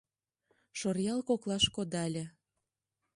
[0.79, 2.23] Шоръял коклаш кодале.